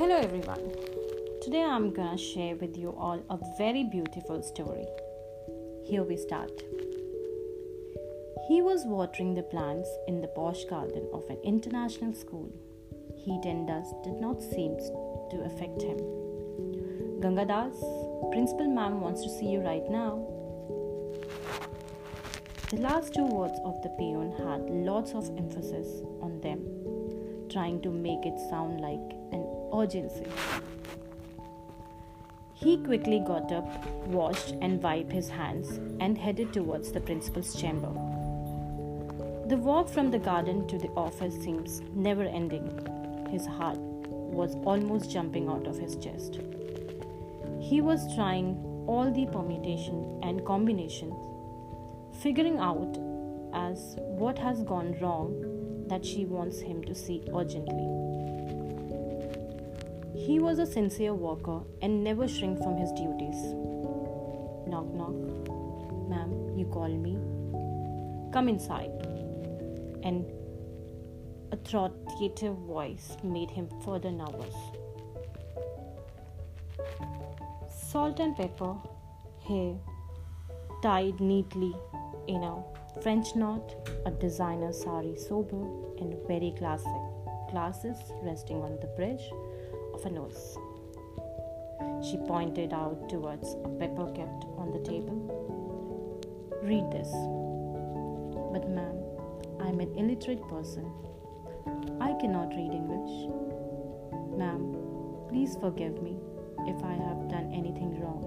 Hello 0.00 0.16
everyone. 0.16 0.72
Today 1.42 1.62
I'm 1.62 1.92
gonna 1.92 2.16
share 2.16 2.56
with 2.56 2.74
you 2.74 2.88
all 2.96 3.22
a 3.28 3.38
very 3.58 3.84
beautiful 3.84 4.42
story. 4.42 4.86
Here 5.84 6.02
we 6.02 6.16
start. 6.16 6.62
He 8.48 8.62
was 8.62 8.86
watering 8.86 9.34
the 9.34 9.42
plants 9.42 9.90
in 10.08 10.22
the 10.22 10.28
posh 10.28 10.64
garden 10.64 11.06
of 11.12 11.28
an 11.28 11.36
international 11.44 12.14
school. 12.14 12.50
Heat 13.14 13.44
and 13.44 13.68
dust 13.68 13.94
did 14.02 14.14
not 14.14 14.40
seem 14.40 14.78
to 15.32 15.42
affect 15.44 15.82
him. 15.82 15.98
Gangadas, 17.20 17.78
principal 18.32 18.68
ma'am 18.68 19.02
wants 19.02 19.22
to 19.22 19.28
see 19.28 19.50
you 19.50 19.60
right 19.60 19.86
now. 19.90 20.26
The 22.70 22.80
last 22.80 23.12
two 23.12 23.26
words 23.26 23.60
of 23.66 23.82
the 23.82 23.90
peon 23.98 24.32
had 24.48 24.70
lots 24.70 25.12
of 25.12 25.28
emphasis 25.36 26.00
on 26.22 26.40
them, 26.40 26.64
trying 27.50 27.82
to 27.82 27.90
make 27.90 28.24
it 28.24 28.40
sound 28.48 28.80
like 28.80 29.19
urgency. 29.74 30.26
He 32.54 32.76
quickly 32.76 33.20
got 33.20 33.50
up, 33.52 33.86
washed 34.06 34.54
and 34.60 34.82
wiped 34.82 35.12
his 35.12 35.28
hands, 35.28 35.80
and 36.00 36.18
headed 36.18 36.52
towards 36.52 36.92
the 36.92 37.00
principal's 37.00 37.54
chamber. 37.54 37.92
The 39.48 39.56
walk 39.56 39.88
from 39.88 40.10
the 40.10 40.18
garden 40.18 40.66
to 40.68 40.78
the 40.78 40.90
office 40.90 41.34
seems 41.42 41.80
never 41.94 42.22
ending. 42.22 42.68
His 43.30 43.46
heart 43.46 43.78
was 43.78 44.54
almost 44.64 45.10
jumping 45.10 45.48
out 45.48 45.66
of 45.66 45.78
his 45.78 45.96
chest. 45.96 46.40
He 47.60 47.80
was 47.80 48.14
trying 48.14 48.56
all 48.86 49.10
the 49.10 49.26
permutation 49.26 50.20
and 50.22 50.44
combinations 50.44 51.14
figuring 52.22 52.58
out 52.58 52.98
as 53.54 53.96
what 53.98 54.38
has 54.38 54.62
gone 54.62 54.94
wrong 55.00 55.86
that 55.88 56.04
she 56.04 56.26
wants 56.26 56.60
him 56.60 56.84
to 56.84 56.94
see 56.94 57.22
urgently. 57.34 58.09
He 60.26 60.38
was 60.38 60.58
a 60.58 60.66
sincere 60.66 61.14
worker 61.14 61.60
and 61.80 62.04
never 62.04 62.28
shrank 62.28 62.62
from 62.62 62.76
his 62.76 62.92
duties. 62.92 63.40
Knock 64.66 64.86
knock. 64.92 65.14
Ma'am, 66.10 66.58
you 66.58 66.66
call 66.66 66.88
me? 66.88 67.14
Come 68.30 68.50
inside. 68.50 68.90
And 70.02 70.26
a 71.52 71.54
authoritative 71.54 72.54
voice 72.54 73.16
made 73.24 73.50
him 73.50 73.68
further 73.82 74.10
nervous. 74.10 74.54
Salt 77.90 78.20
and 78.20 78.36
pepper, 78.36 78.74
hair, 79.48 79.74
tied 80.82 81.18
neatly 81.18 81.74
in 82.28 82.42
a 82.44 82.62
French 83.00 83.34
knot, 83.34 83.74
a 84.04 84.10
designer 84.10 84.74
sari 84.74 85.16
sober 85.16 85.64
and 85.98 86.14
very 86.28 86.52
classic, 86.58 87.00
glasses 87.50 87.96
resting 88.22 88.60
on 88.60 88.78
the 88.82 88.86
bridge 88.98 89.32
of 90.00 90.06
a 90.06 90.14
nose. 90.14 90.56
She 92.02 92.16
pointed 92.16 92.72
out 92.72 93.08
towards 93.08 93.54
a 93.64 93.68
paper 93.68 94.06
kept 94.12 94.44
on 94.56 94.70
the 94.72 94.78
table. 94.78 95.18
Read 96.62 96.90
this. 96.90 97.10
But, 98.52 98.68
ma'am, 98.70 98.96
I'm 99.60 99.80
an 99.80 99.92
illiterate 99.96 100.46
person. 100.48 100.90
I 102.00 102.14
cannot 102.20 102.48
read 102.48 102.72
English. 102.72 103.28
Ma'am, 104.38 104.74
please 105.28 105.56
forgive 105.60 106.02
me 106.02 106.16
if 106.66 106.82
I 106.82 106.94
have 106.94 107.28
done 107.28 107.52
anything 107.52 108.00
wrong. 108.00 108.24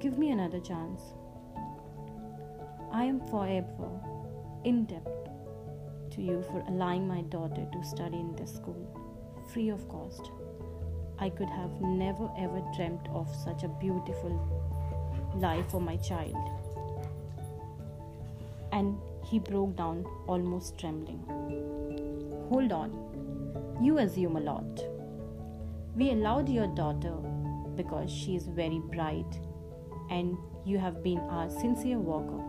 Give 0.00 0.18
me 0.18 0.30
another 0.32 0.60
chance. 0.60 1.00
I 2.92 3.04
am 3.04 3.20
forever 3.28 3.90
in 4.64 4.84
debt 4.84 5.06
to 6.12 6.22
you 6.22 6.42
for 6.42 6.62
allowing 6.68 7.08
my 7.08 7.22
daughter 7.22 7.66
to 7.72 7.84
study 7.84 8.18
in 8.18 8.36
this 8.36 8.54
school 8.54 9.03
free 9.52 9.68
of 9.68 9.88
cost. 9.88 10.30
I 11.18 11.28
could 11.30 11.48
have 11.48 11.80
never 11.80 12.30
ever 12.38 12.62
dreamt 12.76 13.08
of 13.12 13.34
such 13.34 13.62
a 13.62 13.68
beautiful 13.68 14.32
life 15.36 15.70
for 15.70 15.80
my 15.80 15.96
child. 15.96 16.36
And 18.72 18.98
he 19.24 19.38
broke 19.38 19.76
down 19.76 20.04
almost 20.26 20.78
trembling. 20.78 21.22
Hold 22.50 22.72
on, 22.72 23.78
you 23.80 23.98
assume 23.98 24.36
a 24.36 24.40
lot. 24.40 24.84
We 25.96 26.10
allowed 26.10 26.48
your 26.48 26.66
daughter 26.66 27.14
because 27.76 28.10
she 28.10 28.36
is 28.36 28.46
very 28.46 28.80
bright 28.92 29.38
and 30.10 30.36
you 30.64 30.78
have 30.78 31.02
been 31.02 31.18
our 31.18 31.48
sincere 31.48 31.98
worker. 31.98 32.42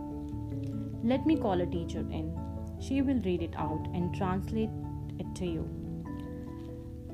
Let 1.04 1.26
me 1.26 1.36
call 1.36 1.60
a 1.60 1.66
teacher 1.66 2.00
in. 2.00 2.36
She 2.80 3.02
will 3.02 3.20
read 3.20 3.42
it 3.42 3.54
out 3.56 3.86
and 3.94 4.14
translate 4.14 4.70
it 5.18 5.34
to 5.36 5.46
you. 5.46 5.85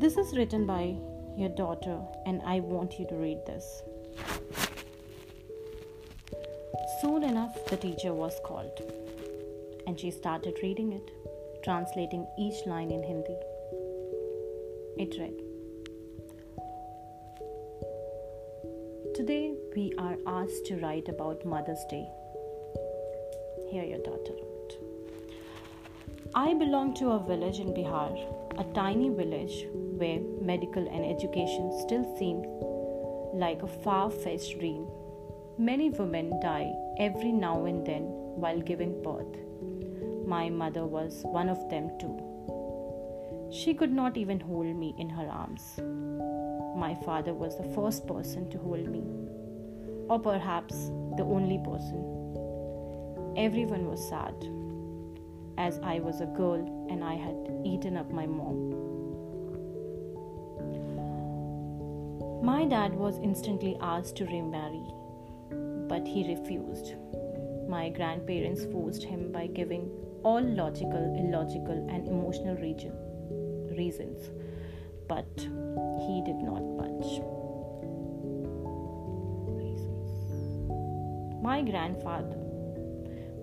This 0.02 0.16
is 0.16 0.36
written 0.36 0.66
by 0.66 0.96
your 1.36 1.50
daughter, 1.50 1.96
and 2.26 2.42
I 2.44 2.58
want 2.58 2.98
you 2.98 3.06
to 3.06 3.14
read 3.14 3.46
this. 3.46 3.84
Soon 7.00 7.22
enough, 7.22 7.54
the 7.66 7.76
teacher 7.76 8.12
was 8.12 8.41
called, 8.44 8.80
and 9.86 10.00
she 10.00 10.10
started 10.10 10.58
reading 10.60 10.92
it, 10.92 11.12
translating 11.62 12.26
each 12.36 12.66
line 12.66 12.91
in 12.91 13.04
Hindi. 13.04 13.36
It 15.04 15.14
read 15.20 15.38
Today, 19.14 19.54
we 19.76 19.94
are 19.98 20.16
asked 20.26 20.66
to 20.66 20.80
write 20.80 21.08
about 21.08 21.46
Mother's 21.46 21.84
Day. 21.88 22.08
Here, 23.70 23.84
your 23.84 24.02
daughter 24.02 24.32
wrote 24.32 24.74
I 26.34 26.54
belong 26.54 26.94
to 26.94 27.12
a 27.12 27.24
village 27.24 27.60
in 27.60 27.72
Bihar, 27.72 28.12
a 28.58 28.64
tiny 28.74 29.10
village 29.10 29.66
where 30.02 30.20
medical 30.40 30.86
and 30.88 31.04
education 31.14 31.70
still 31.84 32.04
seem 32.18 32.38
like 33.42 33.62
a 33.62 33.74
far 33.84 34.10
fetched 34.10 34.58
dream. 34.58 34.86
Many 35.58 35.90
women 35.90 36.40
die 36.40 36.72
every 36.98 37.30
now 37.30 37.66
and 37.66 37.86
then 37.86 38.02
while 38.42 38.60
giving 38.60 39.00
birth. 39.02 39.36
My 40.26 40.50
mother 40.50 40.84
was 40.86 41.22
one 41.38 41.48
of 41.48 41.62
them 41.70 41.91
too. 42.00 42.16
She 43.52 43.74
could 43.74 43.92
not 43.92 44.16
even 44.16 44.41
hold 44.41 44.74
me 44.74 44.94
in 44.98 45.08
her 45.10 45.28
arms. 45.28 45.62
My 46.84 46.94
father 47.04 47.34
was 47.34 47.56
the 47.56 47.70
first 47.74 48.06
person 48.06 48.50
to 48.50 48.58
hold 48.58 48.88
me, 48.88 49.04
or 50.08 50.18
perhaps 50.18 50.74
the 51.18 51.26
only 51.38 51.58
person. 51.58 52.00
Everyone 53.36 53.86
was 53.86 54.08
sad, 54.08 54.34
as 55.58 55.78
I 55.94 56.00
was 56.00 56.20
a 56.20 56.32
girl 56.42 56.88
and 56.91 57.04
I 57.04 57.14
had 57.14 57.52
eaten 57.64 57.96
up 57.96 58.10
my 58.10 58.26
mom. 58.26 58.91
My 62.42 62.64
dad 62.64 62.92
was 62.92 63.20
instantly 63.20 63.76
asked 63.80 64.16
to 64.16 64.25
remarry, 64.25 64.82
but 65.86 66.04
he 66.04 66.34
refused. 66.34 66.97
My 67.69 67.88
grandparents 67.88 68.64
forced 68.64 69.04
him 69.04 69.30
by 69.30 69.47
giving 69.47 69.88
all 70.25 70.41
logical, 70.41 71.14
illogical, 71.20 71.88
and 71.88 72.08
emotional 72.08 72.56
region, 72.56 72.92
reasons, 73.76 74.30
but 75.08 75.28
he 75.38 76.20
did 76.26 76.42
not 76.42 76.64
budge. 76.76 77.22
My 81.41 81.62
grandfather 81.62 82.38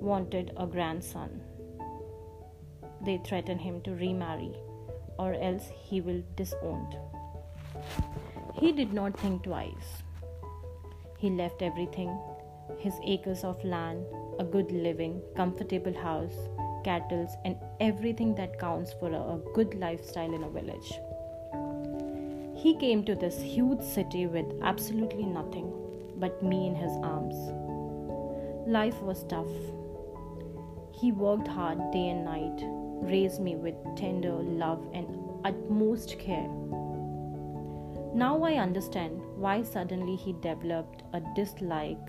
wanted 0.02 0.52
a 0.58 0.68
grandson. 0.68 1.40
They 3.06 3.22
threatened 3.26 3.62
him 3.62 3.80
to 3.84 3.92
remarry 3.92 4.56
or 5.18 5.36
else 5.36 5.72
he 5.74 6.02
will 6.02 6.22
disowned. 6.36 6.98
He 8.56 8.72
did 8.72 8.94
not 8.94 9.20
think 9.20 9.44
twice. 9.44 10.04
He 11.18 11.30
left 11.30 11.62
everything 11.62 12.18
his 12.78 12.94
acres 13.04 13.44
of 13.44 13.64
land, 13.64 14.06
a 14.38 14.44
good 14.44 14.72
living, 14.72 15.22
comfortable 15.36 15.94
house, 15.94 16.36
cattle, 16.84 17.28
and 17.44 17.58
everything 17.80 18.36
that 18.36 18.60
counts 18.60 18.94
for 18.94 19.12
a, 19.12 19.40
good 19.54 19.74
lifestyle 19.76 20.34
in 20.34 20.44
a 20.44 20.50
village. 20.50 20.94
He 22.56 22.76
came 22.76 23.04
to 23.06 23.16
this 23.16 23.42
huge 23.42 23.82
city 23.82 24.28
with 24.28 24.46
absolutely 24.62 25.26
nothing 25.26 25.74
but 26.18 26.44
me 26.44 26.68
in 26.68 26.76
his 26.76 26.92
arms. 27.04 27.36
Life 28.68 29.02
was 29.02 29.24
tough, 29.24 29.48
he 30.92 31.12
worked 31.12 31.48
hard 31.48 31.92
day 31.92 32.10
and 32.10 32.26
night, 32.26 32.62
raised 33.10 33.40
me 33.42 33.56
with 33.56 33.76
tender 33.96 34.34
love 34.34 34.86
and 34.94 35.08
utmost 35.46 36.20
care. 36.20 36.50
Now 38.14 38.42
I 38.44 38.54
understand 38.54 39.22
why 39.36 39.62
suddenly 39.62 40.16
he 40.16 40.34
developed 40.34 41.04
a 41.14 41.22
dislike 41.36 42.08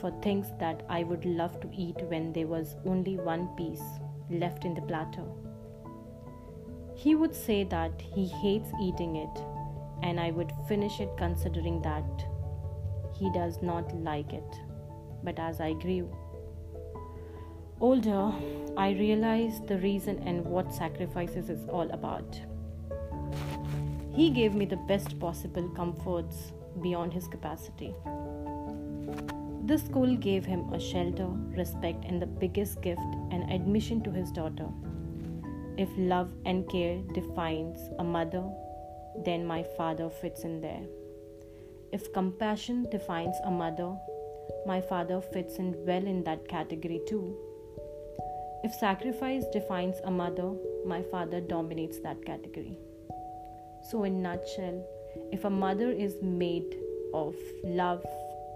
for 0.00 0.10
things 0.22 0.48
that 0.58 0.82
I 0.88 1.04
would 1.04 1.24
love 1.24 1.60
to 1.60 1.70
eat 1.72 1.96
when 2.08 2.32
there 2.32 2.48
was 2.48 2.76
only 2.84 3.16
one 3.16 3.48
piece 3.56 3.82
left 4.28 4.64
in 4.64 4.74
the 4.74 4.82
platter. 4.82 5.24
He 6.94 7.14
would 7.14 7.34
say 7.34 7.64
that 7.64 8.00
he 8.00 8.26
hates 8.26 8.70
eating 8.82 9.16
it, 9.16 9.44
and 10.02 10.18
I 10.18 10.32
would 10.32 10.52
finish 10.68 11.00
it 11.00 11.10
considering 11.16 11.80
that 11.82 12.26
he 13.14 13.30
does 13.32 13.62
not 13.62 13.94
like 13.96 14.32
it. 14.32 14.56
But 15.22 15.38
as 15.38 15.60
I 15.60 15.74
grew, 15.74 16.10
older, 17.80 18.32
I 18.76 18.90
realized 18.90 19.68
the 19.68 19.78
reason 19.78 20.18
and 20.26 20.44
what 20.44 20.74
sacrifices 20.74 21.50
is 21.50 21.68
all 21.68 21.90
about. 21.90 22.40
He 24.12 24.30
gave 24.30 24.54
me 24.54 24.64
the 24.64 24.76
best 24.76 25.18
possible 25.20 25.68
comforts 25.70 26.52
beyond 26.82 27.12
his 27.12 27.28
capacity. 27.28 27.94
This 29.62 29.84
school 29.84 30.16
gave 30.16 30.44
him 30.44 30.72
a 30.72 30.80
shelter, 30.80 31.28
respect, 31.56 32.04
and 32.04 32.20
the 32.20 32.26
biggest 32.26 32.82
gift 32.82 33.00
an 33.30 33.48
admission 33.50 34.02
to 34.02 34.10
his 34.10 34.32
daughter. 34.32 34.66
If 35.76 35.88
love 35.96 36.32
and 36.44 36.68
care 36.68 37.00
defines 37.14 37.78
a 37.98 38.04
mother, 38.04 38.44
then 39.24 39.46
my 39.46 39.62
father 39.76 40.10
fits 40.10 40.42
in 40.42 40.60
there. 40.60 40.82
If 41.92 42.12
compassion 42.12 42.88
defines 42.90 43.36
a 43.44 43.50
mother, 43.50 43.96
my 44.66 44.80
father 44.80 45.20
fits 45.20 45.56
in 45.56 45.74
well 45.86 46.04
in 46.04 46.24
that 46.24 46.48
category 46.48 47.00
too. 47.06 47.36
If 48.64 48.74
sacrifice 48.74 49.44
defines 49.52 49.96
a 50.04 50.10
mother, 50.10 50.52
my 50.84 51.02
father 51.02 51.40
dominates 51.40 52.00
that 52.00 52.24
category. 52.24 52.76
So, 53.82 54.04
in 54.04 54.22
nutshell, 54.22 54.84
if 55.32 55.44
a 55.44 55.50
mother 55.50 55.90
is 55.90 56.14
made 56.22 56.76
of 57.14 57.34
love, 57.64 58.04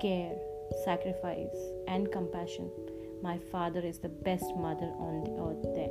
care, 0.01 0.37
sacrifice, 0.85 1.57
and 1.89 2.11
compassion, 2.13 2.71
my 3.23 3.39
father 3.51 3.81
is 3.81 3.99
the 3.99 4.09
best 4.09 4.55
mother 4.57 4.93
on 4.99 5.25
the 5.25 5.31
earth 5.43 5.75
then. 5.75 5.91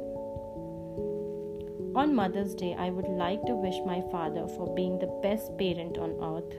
On 1.95 2.15
Mother's 2.15 2.55
Day, 2.55 2.73
I 2.73 2.89
would 2.89 3.07
like 3.07 3.43
to 3.45 3.55
wish 3.55 3.75
my 3.85 4.01
father 4.11 4.47
for 4.47 4.73
being 4.75 4.97
the 4.97 5.19
best 5.21 5.55
parent 5.57 5.97
on 5.97 6.11
earth. 6.23 6.53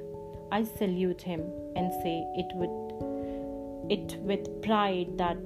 I 0.52 0.62
salute 0.62 1.22
him 1.22 1.40
and 1.74 1.92
say 2.02 2.24
it 2.36 2.50
with 2.54 2.70
it 3.90 4.16
with 4.20 4.62
pride 4.62 5.18
that 5.18 5.44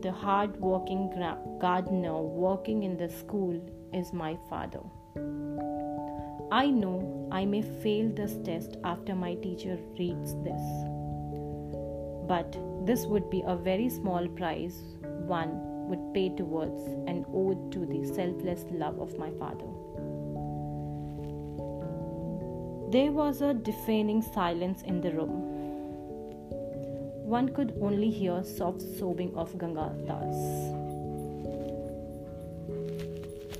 the 0.00 0.12
hard-working 0.12 1.10
gardener 1.60 2.22
working 2.22 2.84
in 2.84 2.96
the 2.96 3.08
school 3.08 3.60
is 3.92 4.12
my 4.12 4.38
father. 4.48 4.80
I 6.52 6.70
know 6.70 7.28
I 7.32 7.44
may 7.44 7.62
fail 7.62 8.08
this 8.08 8.36
test 8.44 8.76
after 8.84 9.16
my 9.16 9.34
teacher 9.34 9.78
reads 9.98 10.34
this. 10.44 10.60
But 12.28 12.56
this 12.86 13.04
would 13.06 13.28
be 13.30 13.42
a 13.44 13.56
very 13.56 13.88
small 13.88 14.28
price 14.28 14.80
one 15.26 15.88
would 15.88 16.14
pay 16.14 16.28
towards 16.28 16.84
an 17.08 17.24
ode 17.32 17.72
to 17.72 17.84
the 17.84 18.04
selfless 18.14 18.64
love 18.70 19.00
of 19.00 19.18
my 19.18 19.30
father. 19.32 19.66
There 22.90 23.10
was 23.10 23.42
a 23.42 23.52
deafening 23.52 24.22
silence 24.22 24.82
in 24.82 25.00
the 25.00 25.10
room. 25.10 25.56
One 27.24 27.48
could 27.48 27.76
only 27.80 28.10
hear 28.10 28.44
soft 28.44 28.82
sobbing 28.82 29.34
of 29.34 29.58
Ganga 29.58 29.92
Das. 30.06 30.36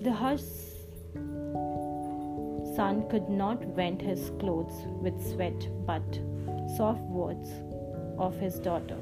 The 0.02 0.12
hushed 0.12 0.65
son 2.76 3.08
could 3.08 3.28
not 3.30 3.62
vent 3.74 4.02
his 4.02 4.30
clothes 4.38 4.86
with 5.02 5.32
sweat, 5.32 5.68
but 5.86 6.20
soft 6.76 7.00
words 7.02 7.48
of 8.18 8.38
his 8.38 8.58
daughter 8.58 8.98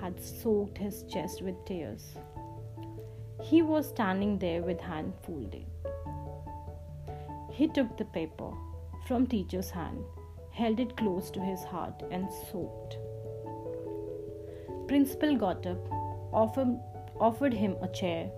had 0.00 0.18
soaked 0.24 0.78
his 0.78 1.02
chest 1.12 1.42
with 1.42 1.64
tears. 1.66 2.16
He 3.42 3.60
was 3.62 3.88
standing 3.88 4.38
there 4.38 4.62
with 4.62 4.80
hand 4.80 5.12
folded. 5.22 5.66
He 7.52 7.68
took 7.68 7.96
the 7.98 8.06
paper 8.06 8.50
from 9.06 9.26
teacher's 9.26 9.70
hand, 9.70 10.02
held 10.50 10.80
it 10.80 10.96
close 10.96 11.30
to 11.32 11.40
his 11.40 11.64
heart, 11.64 12.02
and 12.10 12.28
sobbed. 12.50 12.96
Principal 14.86 15.36
got 15.36 15.66
up, 15.66 15.92
offered, 16.32 16.78
offered 17.20 17.52
him 17.52 17.76
a 17.82 17.88
chair, 17.88 18.30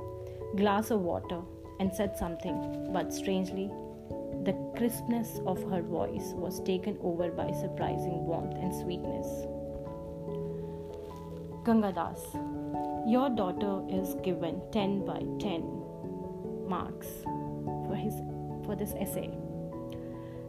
glass 0.57 0.91
of 0.91 1.03
water, 1.03 1.41
and 1.79 1.95
said 1.95 2.17
something, 2.17 2.91
but 2.93 3.13
strangely, 3.13 3.71
the 4.45 4.55
crispness 4.75 5.39
of 5.47 5.63
her 5.71 5.83
voice 5.83 6.33
was 6.35 6.63
taken 6.63 6.97
over 7.03 7.31
by 7.31 7.51
surprising 7.53 8.25
warmth 8.25 8.57
and 8.57 8.75
sweetness. 8.75 9.27
Gangadas, 11.63 12.21
your 13.07 13.29
daughter 13.29 13.83
is 13.91 14.15
given 14.23 14.63
10 14.73 15.05
by 15.05 15.21
10 15.41 16.67
marks 16.67 17.09
for 17.87 17.95
his 17.95 18.15
for 18.65 18.77
this 18.77 18.95
essay. 18.99 19.31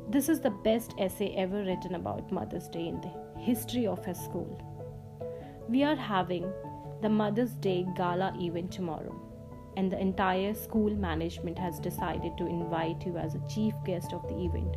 This 0.09 0.29
is 0.29 0.39
the 0.39 0.51
best 0.51 0.93
essay 0.97 1.33
ever 1.35 1.63
written 1.63 1.95
about 1.95 2.31
Mother's 2.31 2.69
Day 2.69 2.87
in 2.87 3.01
the 3.01 3.41
history 3.41 3.87
of 3.87 4.05
her 4.05 4.13
school. 4.13 4.57
We 5.67 5.83
are 5.83 5.95
having 5.95 6.49
the 7.01 7.09
Mother's 7.09 7.53
Day 7.55 7.85
gala 7.97 8.33
event 8.39 8.71
tomorrow 8.71 9.30
and 9.77 9.91
the 9.91 9.99
entire 9.99 10.53
school 10.53 10.89
management 10.95 11.57
has 11.57 11.79
decided 11.79 12.37
to 12.37 12.45
invite 12.45 13.05
you 13.05 13.17
as 13.17 13.35
a 13.35 13.47
chief 13.47 13.73
guest 13.85 14.13
of 14.13 14.27
the 14.27 14.35
event. 14.35 14.75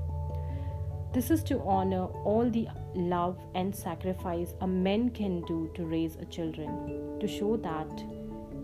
This 1.13 1.31
is 1.31 1.45
to 1.45 1.61
honor 1.61 2.07
all 2.25 2.51
the 2.51 2.67
love 2.95 3.39
and 3.55 3.75
sacrifice 3.75 4.55
a 4.61 4.67
man 4.67 5.11
can 5.11 5.43
do 5.43 5.71
to 5.75 5.85
raise 5.85 6.17
a 6.17 6.25
children, 6.25 7.19
to 7.21 7.29
show 7.29 7.57
that 7.59 8.05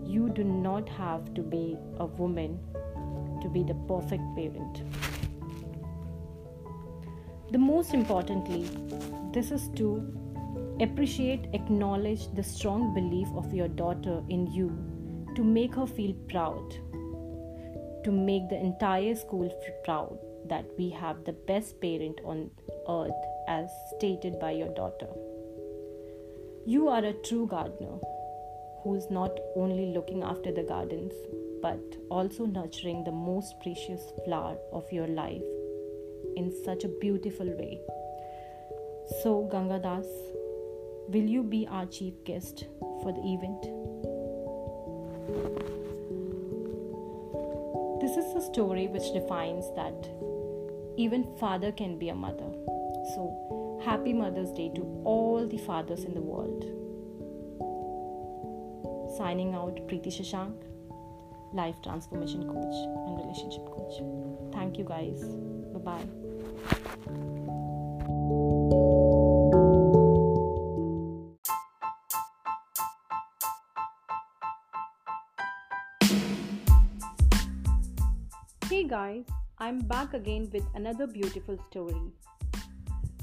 you 0.05 0.29
do 0.31 0.43
not 0.43 0.89
have 0.89 1.33
to 1.35 1.43
be 1.43 1.77
a 1.99 2.07
woman 2.07 2.59
to 3.41 3.49
be 3.49 3.63
the 3.63 3.75
perfect 3.87 4.23
parent. 4.35 4.83
The 7.53 7.59
most 7.59 7.95
importantly, 7.95 8.69
this 9.33 9.51
is 9.51 9.69
to 9.77 10.03
appreciate, 10.81 11.47
acknowledge 11.53 12.33
the 12.35 12.43
strong 12.43 12.95
belief 12.95 13.29
of 13.37 13.53
your 13.55 13.69
daughter 13.69 14.23
in 14.29 14.47
you 14.47 14.90
to 15.41 15.45
make 15.45 15.75
her 15.75 15.87
feel 15.87 16.13
proud, 16.29 16.71
to 18.05 18.13
make 18.13 18.47
the 18.51 18.61
entire 18.63 19.15
school 19.15 19.51
proud 19.85 20.19
that 20.47 20.67
we 20.77 20.91
have 20.91 21.25
the 21.25 21.33
best 21.33 21.81
parent 21.81 22.21
on 22.25 22.51
earth 22.91 23.23
as 23.49 23.71
stated 23.97 24.39
by 24.39 24.51
your 24.51 24.69
daughter. 24.75 25.09
You 26.67 26.89
are 26.89 27.03
a 27.03 27.15
true 27.29 27.47
gardener 27.47 27.97
who 28.83 28.95
is 28.97 29.11
not 29.11 29.41
only 29.57 29.95
looking 29.95 30.23
after 30.23 30.53
the 30.53 30.63
gardens 30.63 31.15
but 31.63 31.81
also 32.11 32.45
nurturing 32.45 33.03
the 33.05 33.13
most 33.13 33.59
precious 33.63 34.13
flower 34.27 34.59
of 34.75 34.93
your 34.93 35.07
life 35.07 35.43
in 36.37 36.53
such 36.67 36.85
a 36.85 36.95
beautiful 37.01 37.47
way. 37.47 37.81
So, 39.23 39.49
Gangadas, 39.51 40.07
will 41.09 41.31
you 41.37 41.43
be 41.43 41.67
our 41.67 41.87
chief 41.87 42.13
guest 42.25 42.67
for 43.03 43.15
the 43.15 43.23
event? 43.25 44.10
This 48.01 48.17
is 48.17 48.35
a 48.35 48.41
story 48.41 48.89
which 48.89 49.13
defines 49.13 49.67
that 49.77 50.09
even 50.97 51.25
father 51.39 51.73
can 51.73 51.99
be 51.99 52.09
a 52.09 52.15
mother. 52.15 52.51
So, 53.15 53.81
happy 53.85 54.13
Mother's 54.13 54.53
Day 54.53 54.71
to 54.75 54.83
all 55.05 55.47
the 55.47 55.59
fathers 55.59 56.05
in 56.05 56.15
the 56.15 56.21
world. 56.21 56.65
Signing 59.17 59.55
out, 59.55 59.77
Preeti 59.89 60.09
Shashank, 60.09 60.55
life 61.53 61.77
transformation 61.83 62.47
coach 62.47 62.75
and 63.07 63.19
relationship 63.19 63.67
coach. 63.67 64.03
Thank 64.53 64.79
you 64.79 64.85
guys. 64.85 65.23
Bye 65.75 65.79
bye. 65.79 66.20
Hey 78.71 78.85
guys, 78.85 79.25
I'm 79.59 79.81
back 79.81 80.15
again 80.15 80.49
with 80.53 80.63
another 80.77 81.09
beautiful 81.09 81.59
story. 81.69 82.13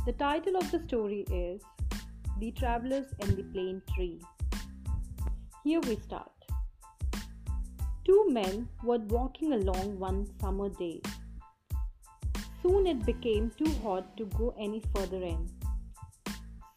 The 0.06 0.12
title 0.12 0.58
of 0.58 0.70
the 0.72 0.82
story 0.86 1.24
is 1.32 1.62
The 2.42 2.52
Travelers 2.52 3.06
and 3.22 3.38
the 3.38 3.44
Plane 3.44 3.82
Tree. 3.96 4.20
Here 5.64 5.80
we 5.80 5.96
start. 6.02 6.34
Two 8.04 8.26
men 8.28 8.68
were 8.84 8.98
walking 8.98 9.54
along 9.54 9.98
one 9.98 10.28
summer 10.42 10.68
day. 10.68 11.02
Soon 12.62 12.86
it 12.86 13.06
became 13.06 13.50
too 13.58 13.72
hot 13.82 14.18
to 14.18 14.26
go 14.26 14.54
any 14.60 14.84
further 14.94 15.24
in. 15.24 15.50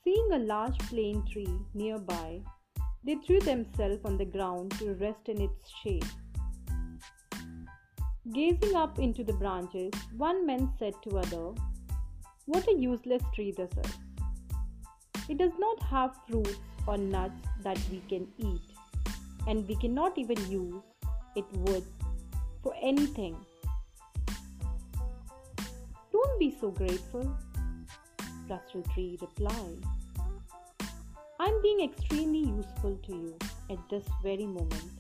Seeing 0.05 0.29
a 0.33 0.39
large 0.39 0.79
plane 0.79 1.25
tree 1.33 1.59
nearby, 1.75 2.41
they 3.03 3.17
threw 3.17 3.41
themselves 3.41 4.05
on 4.05 4.17
the 4.17 4.33
ground 4.37 4.71
to 4.79 4.95
rest 4.95 5.29
in 5.29 5.41
its 5.41 5.69
shade. 5.83 6.07
Gazing 8.33 8.77
up 8.77 9.01
into 9.01 9.25
the 9.25 9.33
branches, 9.33 9.93
one 10.17 10.47
man 10.47 10.71
said 10.79 10.95
to 11.03 11.19
other, 11.19 11.53
What 12.47 12.69
a 12.69 12.73
useless 12.79 13.23
tree 13.35 13.51
this 13.51 13.71
is. 13.73 13.93
It 15.29 15.37
does 15.37 15.51
not 15.59 15.83
have 15.83 16.15
fruits 16.29 16.59
or 16.87 16.97
nuts 16.97 17.43
that 17.65 17.81
we 17.91 18.01
can 18.09 18.29
eat, 18.39 18.61
and 19.49 19.67
we 19.67 19.75
cannot 19.75 20.17
even 20.17 20.39
use 20.49 20.81
it 21.35 21.45
wood 21.53 21.83
for 22.63 22.73
anything. 22.81 23.37
Don't 26.13 26.39
be 26.39 26.55
so 26.61 26.71
grateful, 26.71 27.37
Rustle 28.49 28.83
Tree 28.95 29.19
replied. 29.21 29.83
I'm 31.41 31.63
being 31.63 31.81
extremely 31.81 32.49
useful 32.49 32.97
to 33.07 33.13
you 33.13 33.39
at 33.71 33.79
this 33.89 34.05
very 34.23 34.47
moment, 34.47 34.93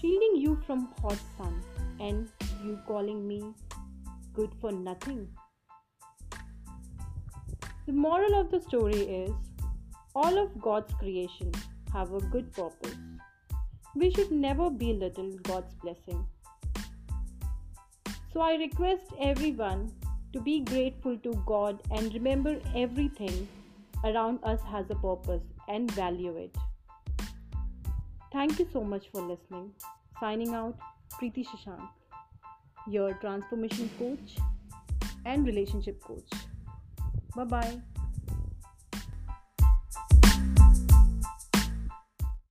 shielding 0.00 0.36
you 0.36 0.58
from 0.66 0.88
hot 1.02 1.18
sun 1.36 1.62
and 2.00 2.28
you 2.64 2.78
calling 2.86 3.26
me 3.26 3.42
good 4.34 4.50
for 4.60 4.72
nothing. 4.72 5.28
The 7.86 7.92
moral 7.92 8.38
of 8.38 8.50
the 8.50 8.60
story 8.60 9.00
is 9.00 9.30
all 10.14 10.38
of 10.38 10.60
God's 10.60 10.92
creation 10.94 11.52
have 11.92 12.12
a 12.12 12.20
good 12.20 12.52
purpose. 12.52 12.96
We 13.94 14.10
should 14.10 14.30
never 14.30 14.70
belittle 14.70 15.32
God's 15.42 15.74
blessing. 15.74 16.26
So 18.32 18.40
I 18.40 18.56
request 18.56 19.04
everyone 19.18 19.92
to 20.32 20.40
be 20.40 20.60
grateful 20.60 21.16
to 21.18 21.42
God 21.46 21.80
and 21.90 22.12
remember 22.12 22.60
everything 22.76 23.48
around 24.04 24.40
us 24.42 24.60
has 24.62 24.90
a 24.90 24.94
purpose 24.94 25.42
and 25.66 25.90
value 25.92 26.36
it. 26.36 26.56
Thank 28.32 28.58
you 28.58 28.68
so 28.72 28.84
much 28.84 29.08
for 29.10 29.22
listening. 29.22 29.72
Signing 30.20 30.54
out, 30.54 30.78
Preeti 31.16 31.42
Shashank 31.42 32.88
your 32.88 33.12
transformation 33.12 33.86
coach 34.02 34.36
and 35.26 35.46
relationship 35.46 36.00
coach 36.06 36.34
bye 37.36 37.44
bye 37.44 37.80